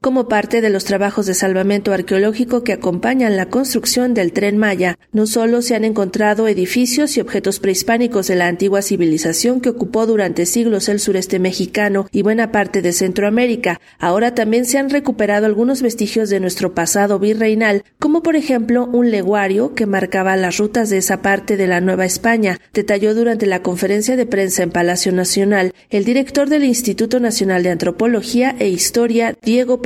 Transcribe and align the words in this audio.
Como 0.00 0.28
parte 0.28 0.62
de 0.62 0.70
los 0.70 0.86
trabajos 0.86 1.26
de 1.26 1.34
salvamento 1.34 1.92
arqueológico 1.92 2.64
que 2.64 2.72
acompañan 2.72 3.36
la 3.36 3.50
construcción 3.50 4.14
del 4.14 4.32
tren 4.32 4.56
Maya, 4.56 4.98
no 5.12 5.26
solo 5.26 5.60
se 5.60 5.74
han 5.74 5.84
encontrado 5.84 6.48
edificios 6.48 7.18
y 7.18 7.20
objetos 7.20 7.60
prehispánicos 7.60 8.26
de 8.26 8.34
la 8.34 8.46
antigua 8.46 8.80
civilización 8.80 9.60
que 9.60 9.68
ocupó 9.68 10.06
durante 10.06 10.46
siglos 10.46 10.88
el 10.88 11.00
sureste 11.00 11.38
mexicano 11.38 12.06
y 12.12 12.22
buena 12.22 12.50
parte 12.50 12.80
de 12.80 12.94
Centroamérica, 12.94 13.78
ahora 13.98 14.34
también 14.34 14.64
se 14.64 14.78
han 14.78 14.88
recuperado 14.88 15.44
algunos 15.44 15.82
vestigios 15.82 16.30
de 16.30 16.40
nuestro 16.40 16.72
pasado 16.74 17.18
virreinal, 17.18 17.84
como 17.98 18.22
por 18.22 18.36
ejemplo 18.36 18.88
un 18.90 19.10
leguario 19.10 19.74
que 19.74 19.84
marcaba 19.84 20.34
las 20.36 20.56
rutas 20.56 20.88
de 20.88 20.96
esa 20.96 21.20
parte 21.20 21.58
de 21.58 21.66
la 21.66 21.82
Nueva 21.82 22.06
España, 22.06 22.58
detalló 22.72 23.14
durante 23.14 23.44
la 23.44 23.60
conferencia 23.60 24.16
de 24.16 24.24
prensa 24.24 24.62
en 24.62 24.70
Palacio 24.70 25.12
Nacional 25.12 25.74
el 25.90 26.06
director 26.06 26.48
del 26.48 26.64
Instituto 26.64 27.20
Nacional 27.20 27.62
de 27.62 27.68
Antropología 27.68 28.56
e 28.58 28.70
Historia, 28.70 29.36
Diego 29.42 29.82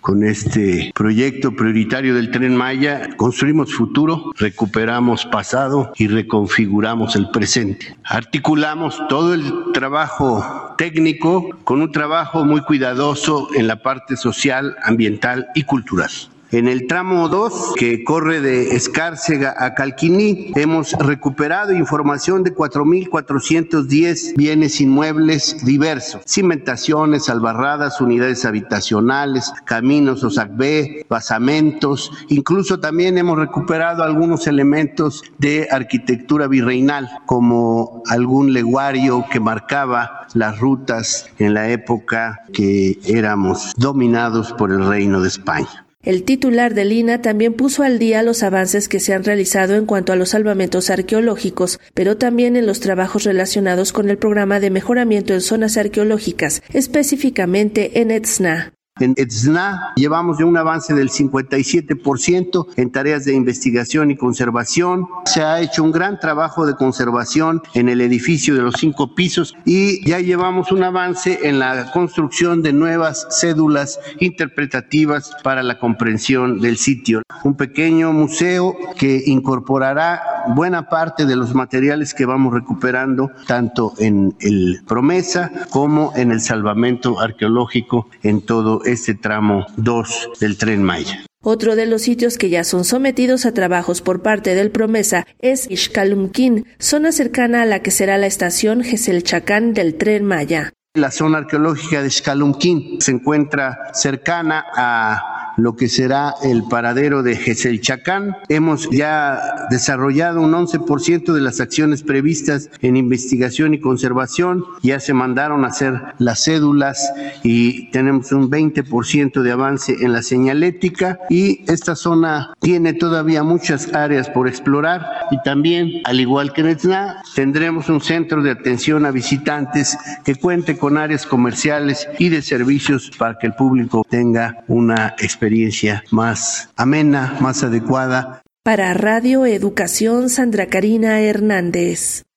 con 0.00 0.22
este 0.22 0.92
proyecto 0.94 1.56
prioritario 1.56 2.14
del 2.14 2.30
tren 2.30 2.54
Maya 2.54 3.16
construimos 3.16 3.74
futuro, 3.74 4.32
recuperamos 4.36 5.24
pasado 5.24 5.92
y 5.96 6.06
reconfiguramos 6.06 7.16
el 7.16 7.30
presente. 7.30 7.96
Articulamos 8.04 9.02
todo 9.08 9.34
el 9.34 9.72
trabajo 9.72 10.74
técnico 10.76 11.48
con 11.64 11.80
un 11.80 11.90
trabajo 11.90 12.44
muy 12.44 12.60
cuidadoso 12.60 13.48
en 13.54 13.66
la 13.66 13.82
parte 13.82 14.16
social, 14.16 14.76
ambiental 14.84 15.48
y 15.54 15.62
cultural. 15.62 16.10
En 16.54 16.68
el 16.68 16.86
tramo 16.86 17.28
2, 17.28 17.72
que 17.76 18.04
corre 18.04 18.40
de 18.40 18.76
Escárcega 18.76 19.56
a 19.58 19.74
Calquiní, 19.74 20.52
hemos 20.54 20.92
recuperado 20.92 21.74
información 21.74 22.44
de 22.44 22.54
4.410 22.54 24.36
bienes 24.36 24.80
inmuebles 24.80 25.64
diversos, 25.64 26.22
cimentaciones, 26.24 27.28
albarradas, 27.28 28.00
unidades 28.00 28.44
habitacionales, 28.44 29.52
caminos 29.64 30.22
OSACB, 30.22 31.08
basamentos, 31.08 32.12
incluso 32.28 32.78
también 32.78 33.18
hemos 33.18 33.36
recuperado 33.36 34.04
algunos 34.04 34.46
elementos 34.46 35.24
de 35.38 35.66
arquitectura 35.72 36.46
virreinal, 36.46 37.10
como 37.26 38.04
algún 38.06 38.52
leguario 38.52 39.24
que 39.28 39.40
marcaba 39.40 40.28
las 40.34 40.60
rutas 40.60 41.26
en 41.40 41.52
la 41.52 41.68
época 41.70 42.42
que 42.52 43.00
éramos 43.04 43.72
dominados 43.76 44.52
por 44.52 44.70
el 44.70 44.86
Reino 44.86 45.20
de 45.20 45.26
España. 45.26 45.83
El 46.04 46.24
titular 46.24 46.74
del 46.74 46.92
INA 46.92 47.22
también 47.22 47.54
puso 47.54 47.82
al 47.82 47.98
día 47.98 48.22
los 48.22 48.42
avances 48.42 48.88
que 48.88 49.00
se 49.00 49.14
han 49.14 49.24
realizado 49.24 49.74
en 49.74 49.86
cuanto 49.86 50.12
a 50.12 50.16
los 50.16 50.30
salvamentos 50.30 50.90
arqueológicos, 50.90 51.80
pero 51.94 52.18
también 52.18 52.56
en 52.56 52.66
los 52.66 52.80
trabajos 52.80 53.24
relacionados 53.24 53.92
con 53.92 54.10
el 54.10 54.18
programa 54.18 54.60
de 54.60 54.68
mejoramiento 54.68 55.32
en 55.32 55.40
zonas 55.40 55.78
arqueológicas, 55.78 56.62
específicamente 56.74 58.00
en 58.02 58.10
Etzna. 58.10 58.73
En 59.00 59.14
ETSNA 59.16 59.94
llevamos 59.96 60.38
ya 60.38 60.44
un 60.44 60.56
avance 60.56 60.94
del 60.94 61.10
57% 61.10 62.66
en 62.76 62.92
tareas 62.92 63.24
de 63.24 63.34
investigación 63.34 64.12
y 64.12 64.16
conservación. 64.16 65.08
Se 65.24 65.42
ha 65.42 65.60
hecho 65.60 65.82
un 65.82 65.90
gran 65.90 66.20
trabajo 66.20 66.64
de 66.64 66.76
conservación 66.76 67.60
en 67.74 67.88
el 67.88 68.00
edificio 68.00 68.54
de 68.54 68.62
los 68.62 68.76
cinco 68.78 69.16
pisos 69.16 69.56
y 69.64 70.08
ya 70.08 70.20
llevamos 70.20 70.70
un 70.70 70.84
avance 70.84 71.40
en 71.42 71.58
la 71.58 71.90
construcción 71.90 72.62
de 72.62 72.72
nuevas 72.72 73.26
cédulas 73.30 73.98
interpretativas 74.20 75.32
para 75.42 75.64
la 75.64 75.80
comprensión 75.80 76.60
del 76.60 76.76
sitio. 76.76 77.22
Un 77.42 77.56
pequeño 77.56 78.12
museo 78.12 78.76
que 78.96 79.24
incorporará 79.26 80.22
buena 80.48 80.88
parte 80.88 81.26
de 81.26 81.36
los 81.36 81.54
materiales 81.54 82.14
que 82.14 82.26
vamos 82.26 82.52
recuperando 82.52 83.30
tanto 83.46 83.94
en 83.98 84.34
el 84.40 84.82
Promesa 84.86 85.50
como 85.70 86.12
en 86.16 86.30
el 86.30 86.40
salvamento 86.40 87.20
arqueológico 87.20 88.08
en 88.22 88.42
todo 88.42 88.84
este 88.84 89.14
tramo 89.14 89.66
2 89.76 90.30
del 90.40 90.58
tren 90.58 90.82
Maya. 90.82 91.24
Otro 91.46 91.76
de 91.76 91.84
los 91.84 92.00
sitios 92.00 92.38
que 92.38 92.48
ya 92.48 92.64
son 92.64 92.84
sometidos 92.84 93.44
a 93.44 93.52
trabajos 93.52 94.00
por 94.00 94.22
parte 94.22 94.54
del 94.54 94.70
Promesa 94.70 95.26
es 95.40 95.70
Ixcalumquín, 95.70 96.66
zona 96.78 97.12
cercana 97.12 97.62
a 97.62 97.66
la 97.66 97.82
que 97.82 97.90
será 97.90 98.16
la 98.16 98.26
estación 98.26 98.82
Geselchacán 98.82 99.74
del 99.74 99.96
tren 99.96 100.24
Maya. 100.24 100.72
La 100.94 101.10
zona 101.10 101.38
arqueológica 101.38 102.00
de 102.00 102.06
Ixcalumquín 102.06 103.00
se 103.00 103.10
encuentra 103.10 103.90
cercana 103.92 104.64
a 104.74 105.33
lo 105.56 105.76
que 105.76 105.88
será 105.88 106.34
el 106.42 106.64
paradero 106.64 107.22
de 107.22 107.36
Geselchacán. 107.36 108.36
Hemos 108.48 108.88
ya 108.90 109.66
desarrollado 109.70 110.40
un 110.40 110.52
11% 110.52 111.32
de 111.32 111.40
las 111.40 111.60
acciones 111.60 112.02
previstas 112.02 112.70
en 112.80 112.96
investigación 112.96 113.74
y 113.74 113.80
conservación. 113.80 114.64
Ya 114.82 115.00
se 115.00 115.14
mandaron 115.14 115.64
a 115.64 115.68
hacer 115.68 116.00
las 116.18 116.44
cédulas 116.44 117.12
y 117.42 117.90
tenemos 117.90 118.32
un 118.32 118.50
20% 118.50 119.42
de 119.42 119.52
avance 119.52 119.96
en 120.00 120.12
la 120.12 120.22
señalética 120.22 121.18
y 121.30 121.64
esta 121.70 121.94
zona 121.94 122.54
tiene 122.60 122.92
todavía 122.92 123.42
muchas 123.42 123.92
áreas 123.94 124.28
por 124.28 124.48
explorar 124.48 125.06
y 125.30 125.40
también, 125.42 126.02
al 126.04 126.20
igual 126.20 126.52
que 126.52 126.62
en 126.62 126.68
Etna, 126.68 127.22
tendremos 127.34 127.88
un 127.88 128.00
centro 128.00 128.42
de 128.42 128.50
atención 128.50 129.06
a 129.06 129.10
visitantes 129.10 129.96
que 130.24 130.34
cuente 130.34 130.76
con 130.76 130.98
áreas 130.98 131.26
comerciales 131.26 132.08
y 132.18 132.28
de 132.28 132.42
servicios 132.42 133.10
para 133.18 133.38
que 133.38 133.46
el 133.46 133.54
público 133.54 134.04
tenga 134.08 134.64
una 134.68 135.14
experiencia 135.18 135.43
experiencia 135.44 136.02
más 136.10 136.70
amena, 136.74 137.36
más 137.40 137.62
adecuada. 137.62 138.40
Para 138.62 138.94
Radio 138.94 139.44
Educación, 139.44 140.30
Sandra 140.30 140.68
Karina 140.68 141.20
Hernández. 141.20 142.24